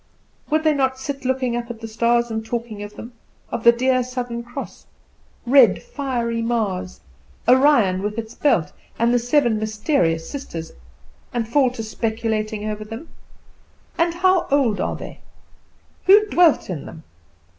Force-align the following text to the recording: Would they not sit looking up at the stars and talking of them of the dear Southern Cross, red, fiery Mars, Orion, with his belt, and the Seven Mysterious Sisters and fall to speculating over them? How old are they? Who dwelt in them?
Would 0.49 0.63
they 0.63 0.73
not 0.73 0.97
sit 0.97 1.25
looking 1.25 1.55
up 1.55 1.69
at 1.69 1.79
the 1.79 1.87
stars 1.87 2.31
and 2.31 2.43
talking 2.43 2.81
of 2.81 2.95
them 2.95 3.13
of 3.51 3.63
the 3.63 3.71
dear 3.71 4.01
Southern 4.01 4.41
Cross, 4.41 4.87
red, 5.45 5.83
fiery 5.83 6.41
Mars, 6.41 7.01
Orion, 7.47 8.01
with 8.01 8.15
his 8.15 8.33
belt, 8.33 8.71
and 8.97 9.13
the 9.13 9.19
Seven 9.19 9.59
Mysterious 9.59 10.27
Sisters 10.27 10.71
and 11.31 11.47
fall 11.47 11.69
to 11.73 11.83
speculating 11.83 12.65
over 12.67 12.83
them? 12.83 13.09
How 13.95 14.47
old 14.49 14.81
are 14.81 14.95
they? 14.95 15.19
Who 16.07 16.25
dwelt 16.29 16.67
in 16.67 16.87
them? 16.87 17.03